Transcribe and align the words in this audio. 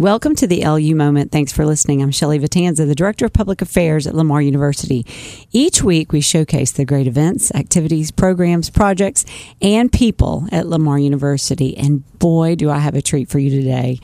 Welcome 0.00 0.34
to 0.36 0.46
the 0.46 0.64
LU 0.64 0.94
Moment. 0.94 1.30
Thanks 1.30 1.52
for 1.52 1.66
listening. 1.66 2.00
I'm 2.00 2.10
Shelley 2.10 2.38
Vitanza, 2.38 2.86
the 2.86 2.94
Director 2.94 3.26
of 3.26 3.34
Public 3.34 3.60
Affairs 3.60 4.06
at 4.06 4.14
Lamar 4.14 4.40
University. 4.40 5.04
Each 5.52 5.82
week, 5.82 6.10
we 6.10 6.22
showcase 6.22 6.72
the 6.72 6.86
great 6.86 7.06
events, 7.06 7.54
activities, 7.54 8.10
programs, 8.10 8.70
projects, 8.70 9.26
and 9.60 9.92
people 9.92 10.48
at 10.50 10.66
Lamar 10.66 10.98
University. 10.98 11.76
And 11.76 12.02
boy, 12.18 12.54
do 12.54 12.70
I 12.70 12.78
have 12.78 12.94
a 12.94 13.02
treat 13.02 13.28
for 13.28 13.38
you 13.38 13.50
today. 13.50 13.98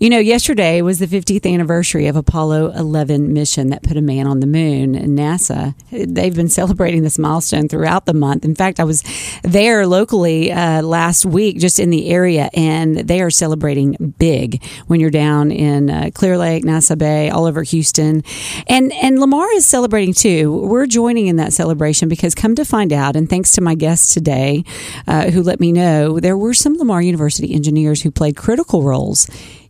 You 0.00 0.10
know, 0.10 0.18
yesterday 0.18 0.82
was 0.82 0.98
the 0.98 1.06
50th 1.06 1.48
anniversary 1.48 2.08
of 2.08 2.16
Apollo 2.16 2.72
11 2.72 3.32
mission 3.32 3.70
that 3.70 3.84
put 3.84 3.96
a 3.96 4.02
man 4.02 4.26
on 4.26 4.40
the 4.40 4.46
moon. 4.48 4.94
NASA, 4.94 5.74
they've 5.92 6.34
been 6.34 6.48
celebrating 6.48 7.04
this 7.04 7.16
milestone 7.16 7.68
throughout 7.68 8.06
the 8.06 8.14
month. 8.14 8.44
In 8.44 8.56
fact, 8.56 8.80
I 8.80 8.84
was 8.84 9.04
there 9.42 9.86
locally 9.86 10.50
uh, 10.50 10.82
last 10.82 11.24
week, 11.24 11.58
just 11.58 11.78
in 11.78 11.90
the 11.90 12.08
area, 12.10 12.50
and 12.54 12.96
they 12.96 13.20
are 13.20 13.30
celebrating 13.30 14.14
big 14.18 14.64
when 14.88 14.98
you're 14.98 15.10
down 15.10 15.27
down 15.28 15.50
in 15.50 15.90
uh, 15.90 16.10
Clear 16.14 16.38
Lake, 16.38 16.64
Nassau 16.64 16.96
Bay, 16.96 17.28
all 17.28 17.44
over 17.44 17.62
Houston. 17.62 18.22
And, 18.66 18.92
and 18.92 19.18
Lamar 19.18 19.50
is 19.52 19.66
celebrating 19.66 20.14
too. 20.14 20.52
We're 20.52 20.86
joining 20.86 21.26
in 21.26 21.36
that 21.36 21.52
celebration 21.52 22.08
because 22.08 22.34
come 22.34 22.54
to 22.54 22.64
find 22.64 22.92
out, 22.92 23.14
and 23.14 23.28
thanks 23.28 23.52
to 23.52 23.60
my 23.60 23.74
guests 23.74 24.14
today 24.14 24.64
uh, 25.06 25.30
who 25.30 25.42
let 25.42 25.60
me 25.60 25.70
know, 25.70 26.18
there 26.18 26.36
were 26.36 26.54
some 26.54 26.74
Lamar 26.78 27.02
University 27.02 27.54
engineers 27.54 28.02
who 28.02 28.10
played 28.10 28.36
critical 28.36 28.82
roles 28.82 29.26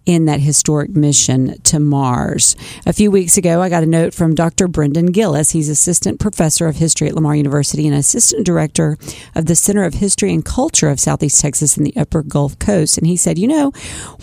in 0.08 0.24
that 0.24 0.40
historic 0.40 0.88
mission 0.96 1.60
to 1.60 1.78
Mars. 1.78 2.56
A 2.86 2.94
few 2.94 3.10
weeks 3.10 3.36
ago, 3.36 3.60
I 3.60 3.68
got 3.68 3.82
a 3.82 3.86
note 3.86 4.14
from 4.14 4.34
Dr. 4.34 4.66
Brendan 4.66 5.12
Gillis. 5.12 5.50
He's 5.50 5.68
assistant 5.68 6.18
professor 6.18 6.66
of 6.66 6.76
history 6.76 7.08
at 7.08 7.14
Lamar 7.14 7.36
University 7.36 7.86
and 7.86 7.94
assistant 7.94 8.46
director 8.46 8.96
of 9.34 9.44
the 9.44 9.54
Center 9.54 9.84
of 9.84 9.92
History 9.92 10.32
and 10.32 10.42
Culture 10.42 10.88
of 10.88 10.98
Southeast 10.98 11.42
Texas 11.42 11.76
and 11.76 11.86
the 11.86 11.94
Upper 11.94 12.22
Gulf 12.22 12.58
Coast. 12.58 12.96
And 12.96 13.06
he 13.06 13.18
said, 13.18 13.38
You 13.38 13.48
know, 13.48 13.70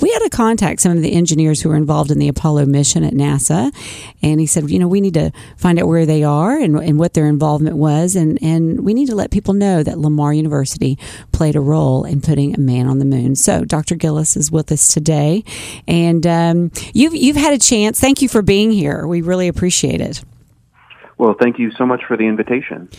we 0.01 0.11
had 0.11 0.23
to 0.23 0.29
contact 0.31 0.81
some 0.81 0.91
of 0.91 1.03
the 1.03 1.13
engineers 1.13 1.61
who 1.61 1.69
were 1.69 1.75
involved 1.75 2.09
in 2.09 2.17
the 2.17 2.29
Apollo 2.29 2.65
mission 2.65 3.03
at 3.03 3.13
NASA. 3.13 3.71
And 4.23 4.39
he 4.39 4.47
said, 4.47 4.67
You 4.71 4.79
know, 4.79 4.87
we 4.87 5.01
need 5.01 5.13
to 5.13 5.31
find 5.55 5.77
out 5.77 5.87
where 5.87 6.07
they 6.07 6.23
are 6.23 6.57
and, 6.57 6.77
and 6.77 6.97
what 6.97 7.13
their 7.13 7.27
involvement 7.27 7.77
was. 7.77 8.15
And, 8.15 8.41
and 8.41 8.83
we 8.83 8.95
need 8.95 9.09
to 9.09 9.15
let 9.15 9.29
people 9.29 9.53
know 9.53 9.83
that 9.83 9.99
Lamar 9.99 10.33
University 10.33 10.97
played 11.31 11.55
a 11.55 11.61
role 11.61 12.05
in 12.05 12.21
putting 12.21 12.55
a 12.55 12.59
man 12.59 12.87
on 12.87 12.97
the 12.97 13.05
moon. 13.05 13.35
So 13.35 13.63
Dr. 13.63 13.93
Gillis 13.93 14.35
is 14.35 14.51
with 14.51 14.71
us 14.71 14.87
today. 14.87 15.43
And 15.87 16.25
um, 16.25 16.71
you've 16.93 17.15
you've 17.15 17.35
had 17.35 17.53
a 17.53 17.59
chance. 17.59 17.99
Thank 17.99 18.21
you 18.21 18.29
for 18.29 18.41
being 18.41 18.71
here. 18.71 19.05
We 19.07 19.21
really 19.21 19.47
appreciate 19.47 20.01
it. 20.01 20.23
Well, 21.17 21.35
thank 21.39 21.59
you 21.59 21.71
so 21.71 21.85
much 21.85 22.01
for 22.07 22.17
the 22.17 22.25
invitation. 22.25 22.89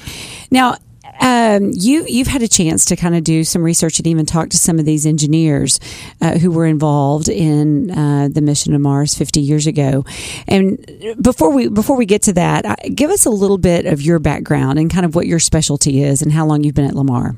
Now, 0.50 0.76
um, 1.20 1.70
you 1.72 2.04
you've 2.08 2.26
had 2.26 2.42
a 2.42 2.48
chance 2.48 2.84
to 2.86 2.96
kind 2.96 3.14
of 3.14 3.24
do 3.24 3.44
some 3.44 3.62
research 3.62 3.98
and 3.98 4.06
even 4.06 4.26
talk 4.26 4.50
to 4.50 4.58
some 4.58 4.78
of 4.78 4.84
these 4.84 5.06
engineers 5.06 5.80
uh, 6.20 6.38
who 6.38 6.50
were 6.50 6.66
involved 6.66 7.28
in 7.28 7.90
uh, 7.90 8.28
the 8.30 8.40
mission 8.40 8.72
to 8.72 8.78
Mars 8.78 9.14
50 9.14 9.40
years 9.40 9.66
ago. 9.66 10.04
And 10.46 10.78
before 11.20 11.52
we 11.52 11.68
before 11.68 11.96
we 11.96 12.06
get 12.06 12.22
to 12.22 12.32
that, 12.34 12.66
uh, 12.66 12.76
give 12.94 13.10
us 13.10 13.26
a 13.26 13.30
little 13.30 13.58
bit 13.58 13.86
of 13.86 14.02
your 14.02 14.18
background 14.18 14.78
and 14.78 14.90
kind 14.90 15.06
of 15.06 15.14
what 15.14 15.26
your 15.26 15.38
specialty 15.38 16.02
is 16.02 16.22
and 16.22 16.32
how 16.32 16.46
long 16.46 16.64
you've 16.64 16.74
been 16.74 16.86
at 16.86 16.94
Lamar. 16.94 17.36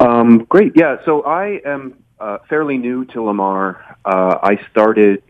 Um, 0.00 0.44
great, 0.48 0.72
yeah. 0.74 0.96
So 1.04 1.22
I 1.22 1.60
am 1.64 1.94
uh, 2.20 2.38
fairly 2.48 2.78
new 2.78 3.04
to 3.06 3.22
Lamar. 3.22 3.98
Uh, 4.04 4.38
I 4.42 4.60
started 4.70 5.22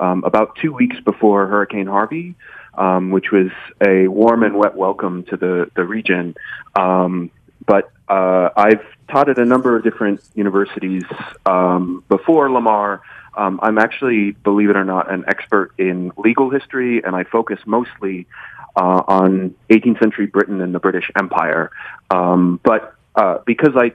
um, 0.00 0.24
about 0.24 0.56
two 0.56 0.72
weeks 0.72 0.96
before 1.00 1.46
Hurricane 1.46 1.86
Harvey, 1.86 2.34
um, 2.74 3.10
which 3.10 3.30
was 3.30 3.50
a 3.86 4.08
warm 4.08 4.42
and 4.42 4.56
wet 4.56 4.74
welcome 4.76 5.24
to 5.24 5.36
the 5.36 5.70
the 5.74 5.84
region. 5.84 6.34
Um, 6.74 7.30
but 7.66 7.90
uh, 8.08 8.50
I've 8.56 8.84
taught 9.10 9.28
at 9.28 9.38
a 9.38 9.44
number 9.44 9.76
of 9.76 9.84
different 9.84 10.22
universities 10.34 11.04
um, 11.46 12.04
before 12.08 12.50
Lamar. 12.50 13.02
Um, 13.36 13.60
I'm 13.62 13.78
actually, 13.78 14.32
believe 14.32 14.70
it 14.70 14.76
or 14.76 14.84
not, 14.84 15.12
an 15.12 15.24
expert 15.28 15.72
in 15.78 16.12
legal 16.16 16.50
history, 16.50 17.02
and 17.04 17.14
I 17.14 17.24
focus 17.24 17.60
mostly 17.66 18.26
uh, 18.74 19.02
on 19.06 19.54
18th 19.70 20.00
century 20.00 20.26
Britain 20.26 20.60
and 20.60 20.74
the 20.74 20.80
British 20.80 21.10
Empire. 21.16 21.70
Um, 22.10 22.58
but 22.64 22.94
uh, 23.14 23.38
because 23.46 23.74
I 23.76 23.92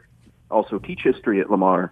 also 0.50 0.80
teach 0.80 1.02
history 1.02 1.42
at 1.42 1.50
Lamar, 1.50 1.92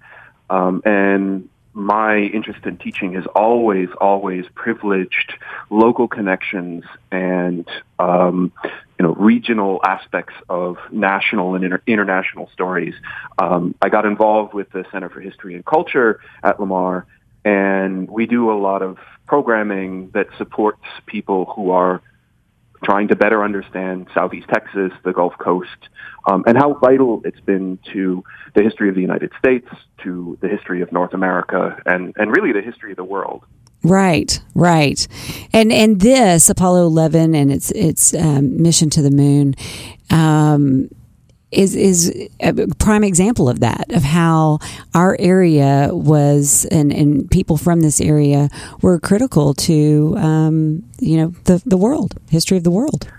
um, 0.52 0.82
and 0.86 1.50
my 1.74 2.18
interest 2.18 2.66
in 2.66 2.78
teaching 2.78 3.14
has 3.14 3.26
always, 3.28 3.88
always 4.02 4.46
privileged 4.54 5.34
local 5.70 6.10
connections 6.10 6.84
and 7.12 7.66
um, 7.98 8.52
you 9.00 9.06
know 9.06 9.14
regional 9.14 9.80
aspects 9.86 10.34
of 10.50 10.78
national 10.92 11.56
and 11.56 11.64
inter- 11.64 11.82
international 11.88 12.50
stories. 12.52 12.94
Um, 13.40 13.74
I 13.82 13.88
got 13.88 14.06
involved 14.06 14.54
with 14.54 14.70
the 14.72 14.84
Center 14.92 15.10
for 15.10 15.22
History 15.22 15.56
and 15.56 15.66
Culture 15.66 16.20
at 16.44 16.60
Lamar, 16.60 17.06
and 17.46 18.10
we 18.10 18.26
do 18.26 18.52
a 18.52 18.58
lot 18.60 18.82
of 18.82 18.98
programming 19.26 20.12
that 20.14 20.28
supports 20.38 20.84
people 21.06 21.46
who 21.46 21.72
are 21.72 22.02
trying 22.84 23.08
to 23.10 23.16
better 23.16 23.44
understand 23.44 24.08
Southeast 24.14 24.48
Texas, 24.50 24.92
the 25.04 25.14
Gulf 25.14 25.34
Coast, 25.38 25.70
um, 26.28 26.44
and 26.48 26.58
how 26.58 26.74
vital 26.76 27.22
it's 27.24 27.40
been 27.42 27.80
to 27.94 28.24
the 28.56 28.64
history 28.64 28.90
of 28.90 28.96
the 28.96 29.02
United 29.02 29.32
States, 29.38 29.68
to 30.04 30.38
the 30.42 30.48
history 30.48 30.82
of 30.82 30.92
North 30.92 31.14
America, 31.14 31.78
and, 31.86 32.14
and 32.18 32.36
really 32.36 32.52
the 32.52 32.62
history 32.62 32.92
of 32.92 32.98
the 32.98 33.04
world. 33.04 33.44
Right, 33.84 34.40
right, 34.54 35.08
and 35.52 35.72
and 35.72 36.00
this 36.00 36.48
Apollo 36.48 36.86
Eleven 36.86 37.34
and 37.34 37.52
its 37.52 37.72
its 37.72 38.14
um, 38.14 38.62
mission 38.62 38.92
to 38.92 39.02
the 39.02 39.10
moon. 39.10 39.56
Um, 40.12 40.90
is 41.52 41.76
is 41.76 42.30
a 42.40 42.54
prime 42.80 43.04
example 43.04 43.50
of 43.50 43.60
that 43.60 43.92
of 43.92 44.04
how 44.04 44.60
our 44.94 45.18
area 45.20 45.90
was 45.92 46.66
and, 46.72 46.92
and 46.92 47.30
people 47.30 47.58
from 47.58 47.82
this 47.82 48.00
area 48.00 48.50
were 48.82 49.00
critical 49.00 49.54
to 49.54 50.16
um, 50.18 50.84
you 51.00 51.18
know 51.18 51.28
the 51.46 51.62
the 51.66 51.78
world 51.78 52.16
history 52.30 52.58
of 52.58 52.64
the 52.64 52.72
world. 52.72 53.12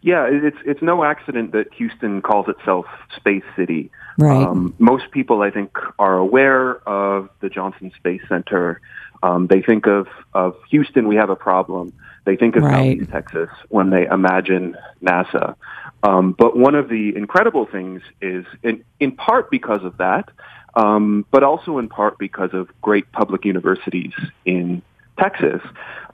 Yeah, 0.00 0.28
it's 0.30 0.56
it's 0.64 0.80
no 0.80 1.02
accident 1.02 1.52
that 1.52 1.72
Houston 1.74 2.22
calls 2.22 2.48
itself 2.48 2.86
Space 3.16 3.42
City. 3.56 3.90
Right. 4.16 4.46
Um, 4.46 4.74
most 4.78 5.10
people, 5.10 5.42
I 5.42 5.50
think, 5.50 5.76
are 5.98 6.16
aware 6.16 6.76
of 6.88 7.30
the 7.40 7.48
Johnson 7.48 7.92
Space 7.96 8.22
Center. 8.28 8.80
Um, 9.22 9.48
they 9.48 9.60
think 9.60 9.86
of 9.86 10.06
of 10.34 10.56
Houston. 10.70 11.08
We 11.08 11.16
have 11.16 11.30
a 11.30 11.36
problem. 11.36 11.92
They 12.28 12.36
think 12.36 12.56
of 12.56 12.62
right. 12.62 13.10
Texas 13.10 13.48
when 13.70 13.88
they 13.88 14.04
imagine 14.04 14.76
NASA. 15.02 15.54
Um, 16.02 16.32
but 16.38 16.58
one 16.58 16.74
of 16.74 16.90
the 16.90 17.16
incredible 17.16 17.64
things 17.64 18.02
is, 18.20 18.44
in, 18.62 18.84
in 19.00 19.12
part 19.12 19.50
because 19.50 19.82
of 19.82 19.96
that, 19.96 20.28
um, 20.74 21.24
but 21.30 21.42
also 21.42 21.78
in 21.78 21.88
part 21.88 22.18
because 22.18 22.50
of 22.52 22.68
great 22.82 23.10
public 23.12 23.46
universities 23.46 24.12
in 24.44 24.82
Texas. 25.18 25.62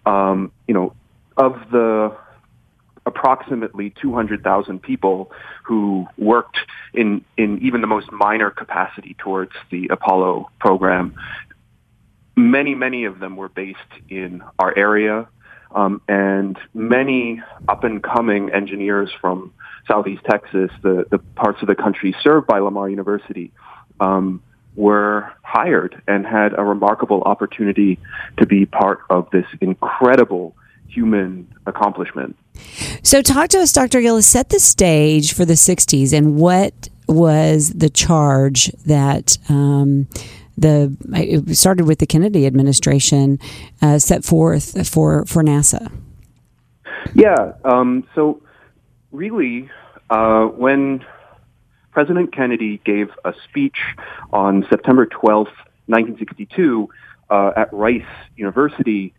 Um, 0.06 0.52
you 0.68 0.74
know, 0.74 0.94
of 1.36 1.58
the 1.72 2.16
approximately 3.06 3.92
200,000 4.00 4.80
people 4.80 5.32
who 5.64 6.06
worked 6.16 6.58
in, 6.94 7.24
in 7.36 7.58
even 7.60 7.80
the 7.80 7.88
most 7.88 8.12
minor 8.12 8.52
capacity 8.52 9.16
towards 9.18 9.50
the 9.72 9.88
Apollo 9.88 10.48
program. 10.60 11.16
Many, 12.36 12.76
many 12.76 13.04
of 13.04 13.18
them 13.18 13.34
were 13.34 13.48
based 13.48 13.80
in 14.08 14.44
our 14.60 14.72
area, 14.78 15.26
um, 15.74 16.00
and 16.08 16.58
many 16.72 17.42
up 17.68 17.84
and 17.84 18.02
coming 18.02 18.50
engineers 18.52 19.10
from 19.20 19.52
Southeast 19.88 20.22
Texas, 20.28 20.70
the, 20.82 21.06
the 21.10 21.18
parts 21.18 21.60
of 21.62 21.68
the 21.68 21.74
country 21.74 22.14
served 22.22 22.46
by 22.46 22.58
Lamar 22.58 22.88
University, 22.88 23.52
um, 24.00 24.42
were 24.76 25.32
hired 25.42 26.00
and 26.08 26.26
had 26.26 26.58
a 26.58 26.64
remarkable 26.64 27.22
opportunity 27.22 27.98
to 28.38 28.46
be 28.46 28.66
part 28.66 29.00
of 29.10 29.28
this 29.30 29.46
incredible 29.60 30.56
human 30.88 31.46
accomplishment. 31.66 32.36
So, 33.02 33.20
talk 33.22 33.48
to 33.50 33.58
us, 33.58 33.72
Dr. 33.72 34.00
Gillis. 34.00 34.26
Set 34.26 34.48
the 34.48 34.60
stage 34.60 35.32
for 35.32 35.44
the 35.44 35.54
60s 35.54 36.12
and 36.12 36.36
what 36.36 36.88
was 37.06 37.70
the 37.70 37.90
charge 37.90 38.66
that 38.86 39.36
um, 39.48 40.08
the 40.56 40.96
it 41.12 41.56
started 41.56 41.86
with 41.86 41.98
the 41.98 42.06
Kennedy 42.06 42.46
administration 42.46 43.38
uh, 43.82 43.98
set 43.98 44.24
forth 44.24 44.88
for 44.88 45.24
for 45.26 45.42
NASA? 45.42 45.90
Yeah. 47.14 47.52
Um, 47.64 48.06
so 48.14 48.42
really, 49.12 49.70
uh, 50.10 50.46
when 50.46 51.04
President 51.92 52.32
Kennedy 52.34 52.80
gave 52.84 53.10
a 53.24 53.34
speech 53.48 53.78
on 54.32 54.66
September 54.68 55.06
12th, 55.06 55.54
1962, 55.86 56.88
uh, 57.30 57.52
at 57.56 57.72
Rice 57.72 58.02
University, 58.36 59.14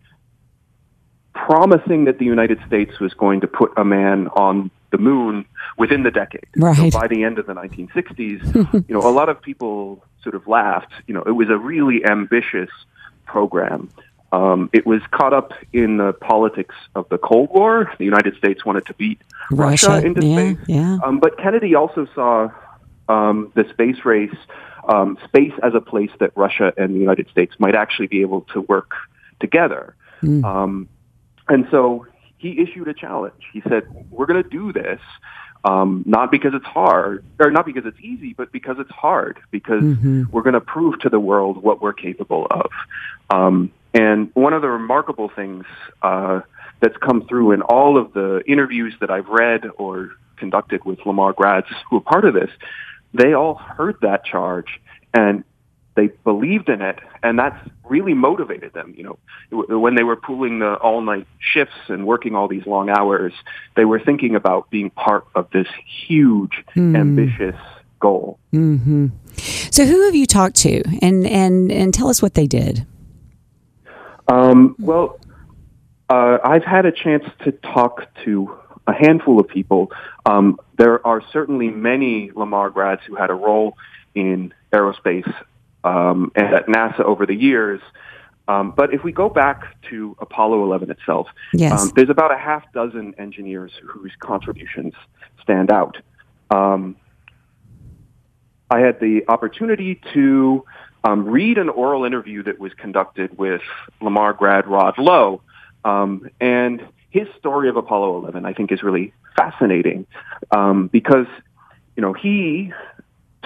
promising 1.33 2.05
that 2.05 2.19
the 2.19 2.25
United 2.25 2.59
States 2.67 2.99
was 2.99 3.13
going 3.13 3.41
to 3.41 3.47
put 3.47 3.71
a 3.77 3.85
man 3.85 4.27
on 4.29 4.71
the 4.95 5.01
moon 5.01 5.45
within 5.77 6.03
the 6.03 6.11
decade. 6.11 6.47
Right. 6.55 6.91
So 6.91 6.99
by 6.99 7.07
the 7.07 7.23
end 7.23 7.37
of 7.39 7.47
the 7.47 7.53
1960s, 7.53 8.85
you 8.87 8.95
know, 8.95 9.01
a 9.01 9.11
lot 9.11 9.29
of 9.29 9.41
people 9.41 10.03
sort 10.23 10.35
of 10.35 10.47
laughed. 10.47 10.91
You 11.07 11.13
know, 11.15 11.23
it 11.23 11.31
was 11.31 11.49
a 11.49 11.57
really 11.57 12.05
ambitious 12.05 12.69
program. 13.25 13.89
Um, 14.31 14.69
it 14.73 14.85
was 14.85 15.01
caught 15.11 15.33
up 15.33 15.51
in 15.73 15.97
the 15.97 16.13
politics 16.13 16.75
of 16.95 17.07
the 17.09 17.17
Cold 17.17 17.49
War. 17.51 17.91
The 17.97 18.05
United 18.05 18.35
States 18.37 18.65
wanted 18.65 18.85
to 18.87 18.93
beat 18.93 19.19
Russia, 19.51 19.87
Russia 19.87 20.07
into 20.07 20.25
yeah, 20.25 20.35
space. 20.35 20.65
Yeah. 20.67 20.97
Um, 21.03 21.19
but 21.19 21.37
Kennedy 21.37 21.75
also 21.75 22.07
saw 22.15 22.49
um, 23.07 23.51
the 23.55 23.65
space 23.69 24.03
race 24.03 24.35
um, 24.87 25.17
space 25.25 25.53
as 25.63 25.73
a 25.73 25.81
place 25.81 26.11
that 26.19 26.31
Russia 26.35 26.71
and 26.77 26.93
the 26.93 26.99
United 26.99 27.27
States 27.29 27.55
might 27.59 27.75
actually 27.75 28.07
be 28.07 28.21
able 28.21 28.41
to 28.53 28.61
work 28.61 28.91
together. 29.39 29.95
Mm. 30.21 30.43
Um, 30.43 30.89
and 31.47 31.67
so 31.71 32.05
he 32.45 32.61
issued 32.61 32.87
a 32.87 32.93
challenge. 32.93 33.41
He 33.51 33.61
said, 33.61 33.83
"We're 34.11 34.27
going 34.27 34.43
to 34.43 34.49
do 34.49 34.71
this." 34.71 34.99
Um, 35.63 36.03
not 36.05 36.29
because 36.29 36.53
it's 36.53 36.65
hard, 36.65 37.25
or 37.39 37.49
not 37.49 37.65
because 37.65 37.87
it's 37.87 37.99
easy, 37.99 38.33
but 38.33 38.51
because 38.51 38.77
it's 38.77 38.91
hard, 38.91 39.39
because 39.49 39.81
mm-hmm. 39.81 40.25
we're 40.31 40.43
going 40.43 40.53
to 40.53 40.61
prove 40.61 40.99
to 40.99 41.09
the 41.09 41.19
world 41.19 41.63
what 41.63 41.81
we're 41.81 41.93
capable 41.93 42.45
of. 42.51 42.69
Um, 43.31 43.71
and 43.91 44.29
one 44.35 44.53
of 44.53 44.61
the 44.61 44.69
remarkable 44.69 45.27
things 45.27 45.65
uh, 46.03 46.41
that's 46.81 46.97
come 46.97 47.25
through 47.27 47.53
in 47.53 47.63
all 47.63 47.97
of 47.97 48.13
the 48.13 48.43
interviews 48.45 48.93
that 48.99 49.09
I've 49.09 49.27
read 49.27 49.63
or 49.79 50.11
conducted 50.37 50.85
with 50.85 50.99
Lamar 51.03 51.33
grads 51.33 51.65
who 51.89 51.97
are 51.97 52.01
part 52.01 52.25
of 52.25 52.35
this, 52.35 52.51
they 53.15 53.33
all 53.33 53.55
heard 53.55 53.95
that 54.01 54.23
charge 54.23 54.79
and 55.15 55.43
they 55.95 56.07
believed 56.07 56.69
in 56.69 56.81
it, 56.81 56.99
and 57.23 57.39
that's 57.39 57.57
really 57.85 58.13
motivated 58.13 58.73
them. 58.73 58.93
You 58.97 59.17
know, 59.51 59.79
when 59.79 59.95
they 59.95 60.03
were 60.03 60.17
pulling 60.17 60.59
the 60.59 60.75
all-night 60.75 61.25
shifts 61.39 61.75
and 61.87 62.05
working 62.05 62.35
all 62.35 62.47
these 62.47 62.65
long 62.65 62.89
hours, 62.89 63.33
they 63.75 63.85
were 63.85 63.99
thinking 63.99 64.35
about 64.35 64.69
being 64.69 64.89
part 64.89 65.25
of 65.35 65.49
this 65.51 65.67
huge, 66.07 66.63
mm. 66.75 66.97
ambitious 66.97 67.55
goal. 67.99 68.39
Mm-hmm. 68.53 69.07
So, 69.71 69.85
who 69.85 70.05
have 70.05 70.15
you 70.15 70.25
talked 70.25 70.55
to, 70.57 70.83
and 71.01 71.25
and 71.25 71.71
and 71.71 71.93
tell 71.93 72.09
us 72.09 72.21
what 72.21 72.33
they 72.33 72.47
did? 72.47 72.85
Um, 74.27 74.75
well, 74.79 75.19
uh, 76.09 76.39
I've 76.43 76.63
had 76.63 76.85
a 76.85 76.91
chance 76.91 77.23
to 77.43 77.51
talk 77.51 78.07
to 78.25 78.53
a 78.87 78.93
handful 78.93 79.39
of 79.39 79.47
people. 79.47 79.91
Um, 80.25 80.59
there 80.77 81.05
are 81.07 81.21
certainly 81.31 81.69
many 81.69 82.31
Lamar 82.35 82.69
grads 82.69 83.01
who 83.07 83.15
had 83.15 83.29
a 83.29 83.33
role 83.33 83.77
in 84.13 84.53
aerospace 84.73 85.31
um, 85.85 86.31
and 86.35 86.53
at 86.53 86.67
NASA 86.67 87.01
over 87.01 87.25
the 87.25 87.35
years. 87.35 87.79
Um, 88.47 88.73
but 88.75 88.93
if 88.93 89.03
we 89.03 89.11
go 89.11 89.29
back 89.29 89.81
to 89.89 90.15
Apollo 90.19 90.63
11 90.63 90.91
itself, 90.91 91.27
yes. 91.53 91.81
um, 91.81 91.91
there's 91.95 92.09
about 92.09 92.31
a 92.31 92.37
half 92.37 92.71
dozen 92.73 93.15
engineers 93.17 93.71
whose 93.83 94.11
contributions 94.19 94.93
stand 95.41 95.71
out. 95.71 95.97
Um, 96.51 96.95
I 98.69 98.79
had 98.79 98.99
the 98.99 99.23
opportunity 99.27 100.01
to 100.13 100.63
um, 101.03 101.25
read 101.25 101.57
an 101.57 101.69
oral 101.69 102.03
interview 102.03 102.43
that 102.43 102.59
was 102.59 102.73
conducted 102.73 103.37
with 103.37 103.61
Lamar 104.01 104.33
grad 104.33 104.67
Rod 104.67 104.97
Loe, 104.97 105.41
um, 105.83 106.29
and 106.39 106.81
his 107.09 107.27
story 107.37 107.69
of 107.69 107.77
Apollo 107.77 108.17
11, 108.17 108.45
I 108.45 108.53
think, 108.53 108.71
is 108.71 108.83
really 108.83 109.13
fascinating 109.37 110.07
um, 110.51 110.87
because 110.87 111.27
you 111.95 112.01
know 112.01 112.13
he 112.13 112.73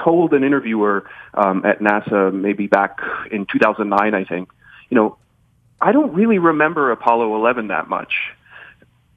told 0.03 0.33
an 0.33 0.43
interviewer 0.43 1.09
um, 1.33 1.65
at 1.65 1.79
NASA 1.79 2.33
maybe 2.33 2.67
back 2.67 2.99
in 3.31 3.45
2009, 3.45 4.13
I 4.13 4.23
think, 4.23 4.49
you 4.89 4.95
know, 4.95 5.17
I 5.81 5.91
don't 5.91 6.13
really 6.13 6.39
remember 6.39 6.91
Apollo 6.91 7.35
11 7.35 7.67
that 7.67 7.87
much. 7.89 8.13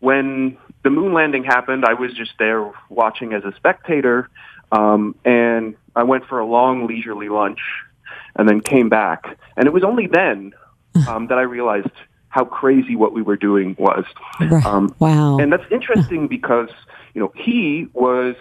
When 0.00 0.56
the 0.82 0.90
moon 0.90 1.12
landing 1.12 1.44
happened, 1.44 1.84
I 1.84 1.94
was 1.94 2.12
just 2.12 2.32
there 2.38 2.70
watching 2.88 3.32
as 3.32 3.44
a 3.44 3.52
spectator, 3.56 4.28
um, 4.70 5.14
and 5.24 5.76
I 5.94 6.02
went 6.04 6.26
for 6.26 6.38
a 6.38 6.46
long 6.46 6.86
leisurely 6.86 7.28
lunch, 7.28 7.60
and 8.36 8.48
then 8.48 8.60
came 8.60 8.88
back. 8.88 9.38
And 9.56 9.66
it 9.66 9.72
was 9.72 9.84
only 9.84 10.06
then 10.06 10.52
um, 11.08 11.28
that 11.28 11.38
I 11.38 11.42
realized 11.42 11.90
how 12.28 12.44
crazy 12.44 12.96
what 12.96 13.12
we 13.12 13.22
were 13.22 13.36
doing 13.36 13.76
was. 13.78 14.04
Um, 14.64 14.94
wow! 14.98 15.36
And 15.38 15.52
that's 15.52 15.70
interesting 15.70 16.28
because 16.28 16.70
you 17.14 17.20
know 17.20 17.32
he 17.36 17.88
was 17.92 18.36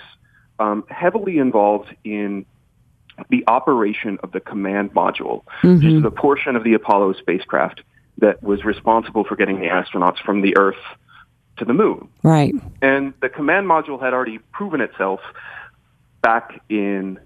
um, 0.62 0.86
heavily 0.90 1.40
involved 1.40 1.94
in 2.04 2.46
the 3.30 3.44
operation 3.48 4.20
of 4.24 4.32
the 4.32 4.40
command 4.40 4.94
module, 4.94 5.44
mm-hmm. 5.64 5.76
which 5.76 5.86
is 5.86 6.04
the 6.04 6.12
portion 6.12 6.56
of 6.56 6.64
the 6.64 6.74
Apollo 6.74 7.14
spacecraft 7.14 7.82
that 8.20 8.42
was 8.44 8.64
responsible 8.64 9.24
for 9.24 9.36
getting 9.36 9.60
the 9.60 9.68
astronauts 9.68 10.20
from 10.24 10.42
the 10.42 10.56
Earth 10.58 10.76
to 11.58 11.66
the 11.66 11.74
moon. 11.74 12.08
Right. 12.24 12.54
And 12.82 13.14
the 13.22 13.30
command 13.30 13.68
module 13.68 14.00
had 14.02 14.14
already 14.14 14.38
proven 14.52 14.82
itself 14.82 15.20
back 16.22 16.62
in 16.70 17.20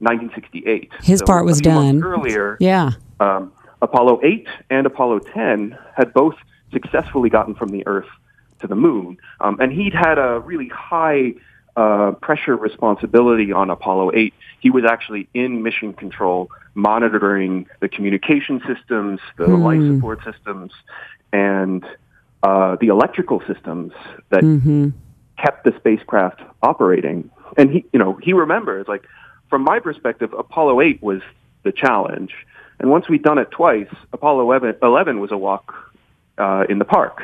1968. 0.00 0.92
His 1.02 1.20
so 1.20 1.26
part 1.26 1.44
was 1.44 1.60
done 1.60 2.02
earlier. 2.02 2.56
Yeah. 2.58 2.92
Um, 3.20 3.52
Apollo 3.82 4.20
8 4.24 4.48
and 4.70 4.86
Apollo 4.86 5.20
10 5.32 5.78
had 5.96 6.12
both 6.12 6.34
successfully 6.72 7.30
gotten 7.30 7.54
from 7.54 7.68
the 7.68 7.86
Earth 7.86 8.08
to 8.60 8.66
the 8.66 8.74
moon. 8.74 9.16
Um, 9.40 9.58
and 9.60 9.72
he'd 9.72 9.94
had 9.94 10.18
a 10.18 10.40
really 10.40 10.68
high 10.68 11.34
uh, 11.76 12.12
pressure 12.20 12.56
responsibility 12.56 13.52
on 13.52 13.70
Apollo 13.70 14.12
8, 14.14 14.34
he 14.60 14.70
was 14.70 14.84
actually 14.84 15.28
in 15.34 15.62
mission 15.62 15.92
control, 15.92 16.50
monitoring 16.74 17.66
the 17.80 17.88
communication 17.88 18.60
systems, 18.66 19.20
the 19.36 19.46
hmm. 19.46 19.62
life 19.62 19.80
support 19.82 20.20
systems, 20.24 20.72
and 21.32 21.84
uh, 22.42 22.76
the 22.80 22.88
electrical 22.88 23.42
systems 23.46 23.92
that 24.30 24.42
mm-hmm. 24.42 24.88
kept 25.36 25.64
the 25.64 25.72
spacecraft 25.76 26.40
operating. 26.62 27.30
And 27.56 27.70
he, 27.70 27.84
you 27.92 27.98
know, 27.98 28.18
he 28.22 28.32
remembers, 28.32 28.88
like, 28.88 29.04
from 29.48 29.62
my 29.62 29.80
perspective, 29.80 30.32
Apollo 30.32 30.80
8 30.80 31.02
was 31.02 31.20
the 31.64 31.72
challenge. 31.72 32.34
And 32.78 32.90
once 32.90 33.08
we'd 33.08 33.22
done 33.22 33.38
it 33.38 33.50
twice, 33.50 33.88
Apollo 34.12 34.42
11, 34.42 34.76
11 34.82 35.20
was 35.20 35.32
a 35.32 35.36
walk 35.36 35.92
uh, 36.38 36.64
in 36.68 36.78
the 36.78 36.84
park. 36.84 37.22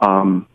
Um, 0.00 0.46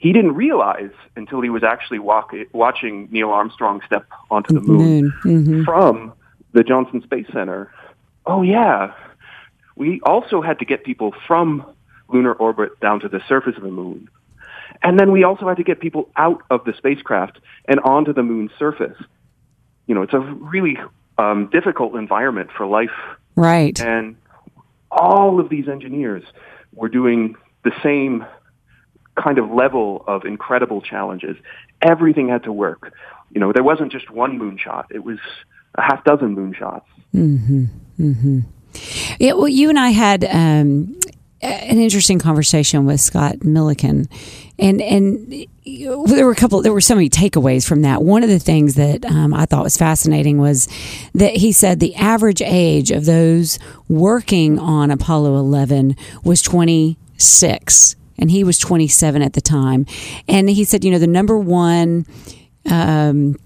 he 0.00 0.14
didn't 0.14 0.34
realize 0.34 0.92
until 1.14 1.42
he 1.42 1.50
was 1.50 1.62
actually 1.62 1.98
walk, 1.98 2.32
watching 2.54 3.06
Neil 3.10 3.28
Armstrong 3.28 3.82
step 3.84 4.06
onto 4.30 4.54
the 4.54 4.60
moon 4.60 5.12
mm-hmm. 5.22 5.62
from 5.64 6.14
the 6.52 6.64
Johnson 6.64 7.02
Space 7.02 7.26
Center. 7.34 7.70
Oh 8.24 8.40
yeah, 8.40 8.94
we 9.76 10.00
also 10.00 10.40
had 10.40 10.58
to 10.60 10.64
get 10.64 10.84
people 10.84 11.14
from 11.26 11.66
lunar 12.08 12.32
orbit 12.32 12.80
down 12.80 13.00
to 13.00 13.08
the 13.10 13.20
surface 13.28 13.58
of 13.58 13.62
the 13.62 13.70
moon. 13.70 14.08
And 14.82 14.98
then 14.98 15.12
we 15.12 15.22
also 15.22 15.46
had 15.46 15.58
to 15.58 15.64
get 15.64 15.80
people 15.80 16.08
out 16.16 16.42
of 16.48 16.64
the 16.64 16.72
spacecraft 16.78 17.38
and 17.66 17.78
onto 17.80 18.14
the 18.14 18.22
moon's 18.22 18.52
surface. 18.58 18.96
You 19.86 19.94
know, 19.94 20.00
it's 20.00 20.14
a 20.14 20.20
really 20.20 20.78
um, 21.18 21.50
difficult 21.52 21.94
environment 21.94 22.48
for 22.56 22.66
life. 22.66 22.88
Right. 23.36 23.78
And 23.78 24.16
all 24.90 25.38
of 25.38 25.50
these 25.50 25.68
engineers 25.68 26.24
were 26.72 26.88
doing 26.88 27.36
the 27.64 27.72
same 27.82 28.24
kind 29.22 29.38
of 29.38 29.50
level 29.50 30.04
of 30.06 30.24
incredible 30.24 30.80
challenges. 30.80 31.36
Everything 31.82 32.28
had 32.28 32.44
to 32.44 32.52
work. 32.52 32.92
You 33.30 33.40
know, 33.40 33.52
there 33.52 33.62
wasn't 33.62 33.92
just 33.92 34.10
one 34.10 34.38
moonshot. 34.38 34.86
It 34.90 35.04
was 35.04 35.18
a 35.76 35.82
half 35.82 36.04
dozen 36.04 36.34
moonshots. 36.34 36.84
Mm-hmm. 37.14 37.64
Mm-hmm. 38.00 38.40
Yeah. 39.18 39.32
Well, 39.32 39.48
you 39.48 39.68
and 39.68 39.78
I 39.78 39.90
had 39.90 40.24
um, 40.24 40.98
an 41.42 41.78
interesting 41.78 42.18
conversation 42.18 42.86
with 42.86 43.00
Scott 43.00 43.44
Milliken, 43.44 44.08
and 44.58 44.80
and 44.80 45.46
there 45.64 46.26
were 46.26 46.32
a 46.32 46.36
couple. 46.36 46.62
There 46.62 46.72
were 46.72 46.80
so 46.80 46.94
many 46.94 47.08
takeaways 47.08 47.66
from 47.66 47.82
that. 47.82 48.02
One 48.02 48.22
of 48.22 48.28
the 48.28 48.38
things 48.38 48.74
that 48.74 49.04
um, 49.04 49.34
I 49.34 49.46
thought 49.46 49.64
was 49.64 49.76
fascinating 49.76 50.38
was 50.38 50.68
that 51.14 51.36
he 51.36 51.52
said 51.52 51.80
the 51.80 51.94
average 51.96 52.42
age 52.42 52.90
of 52.90 53.06
those 53.06 53.58
working 53.88 54.58
on 54.58 54.90
Apollo 54.90 55.36
11 55.36 55.96
was 56.24 56.42
26 56.42 57.96
and 58.20 58.30
he 58.30 58.44
was 58.44 58.58
27 58.58 59.22
at 59.22 59.32
the 59.32 59.40
time. 59.40 59.86
And 60.28 60.48
he 60.48 60.64
said, 60.64 60.84
you 60.84 60.90
know, 60.90 60.98
the 60.98 61.06
number 61.06 61.38
one, 61.38 62.06
um, 62.70 63.36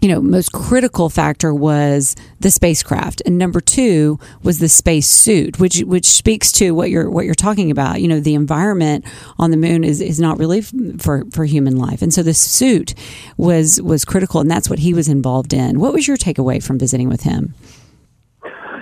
you 0.00 0.08
know, 0.08 0.20
most 0.20 0.52
critical 0.52 1.08
factor 1.08 1.52
was 1.52 2.14
the 2.38 2.50
spacecraft, 2.50 3.20
and 3.26 3.36
number 3.36 3.60
two 3.60 4.18
was 4.44 4.60
the 4.60 4.68
space 4.68 5.08
suit, 5.08 5.58
which 5.58 5.80
which 5.80 6.06
speaks 6.06 6.52
to 6.52 6.70
what 6.70 6.90
you're 6.90 7.10
what 7.10 7.24
you're 7.24 7.34
talking 7.34 7.70
about. 7.70 8.00
You 8.00 8.06
know, 8.06 8.20
the 8.20 8.34
environment 8.34 9.04
on 9.38 9.50
the 9.50 9.56
moon 9.56 9.82
is, 9.82 10.00
is 10.00 10.20
not 10.20 10.38
really 10.38 10.60
for 10.60 11.24
for 11.32 11.44
human 11.44 11.76
life, 11.76 12.00
and 12.00 12.14
so 12.14 12.22
the 12.22 12.34
suit 12.34 12.94
was 13.36 13.82
was 13.82 14.04
critical, 14.04 14.40
and 14.40 14.48
that's 14.48 14.70
what 14.70 14.78
he 14.78 14.94
was 14.94 15.08
involved 15.08 15.52
in. 15.52 15.80
What 15.80 15.92
was 15.92 16.06
your 16.06 16.16
takeaway 16.16 16.62
from 16.62 16.78
visiting 16.78 17.08
with 17.08 17.22
him? 17.22 17.54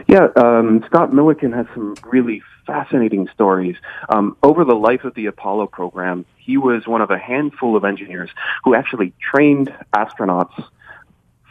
Yeah, 0.08 0.28
um, 0.36 0.84
Scott 0.86 1.14
Milliken 1.14 1.50
has 1.52 1.66
some 1.74 1.94
really 2.04 2.42
fascinating 2.66 3.28
stories. 3.32 3.76
Um, 4.08 4.36
over 4.42 4.64
the 4.64 4.74
life 4.74 5.04
of 5.04 5.14
the 5.14 5.26
Apollo 5.26 5.68
program, 5.68 6.24
he 6.36 6.56
was 6.56 6.86
one 6.86 7.00
of 7.00 7.10
a 7.10 7.18
handful 7.18 7.76
of 7.76 7.84
engineers 7.84 8.30
who 8.64 8.74
actually 8.74 9.12
trained 9.20 9.72
astronauts 9.94 10.64